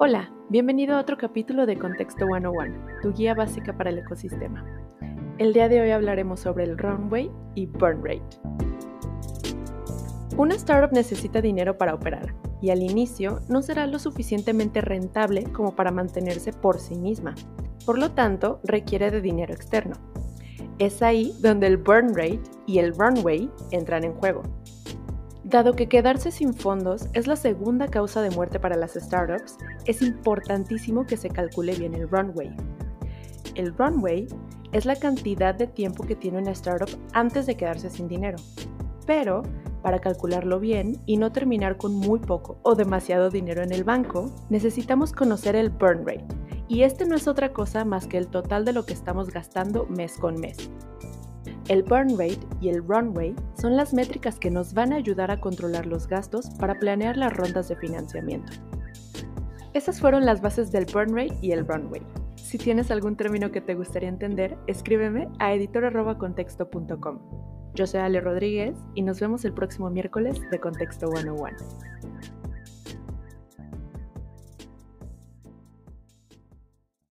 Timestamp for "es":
20.78-21.02, 27.14-27.26, 29.86-30.02, 34.72-34.84, 47.16-47.26